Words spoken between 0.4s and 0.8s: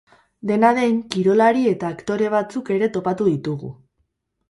Dena